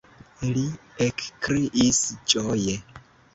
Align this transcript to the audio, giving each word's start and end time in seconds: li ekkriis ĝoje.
li 0.53 0.63
ekkriis 1.07 2.01
ĝoje. 2.35 2.77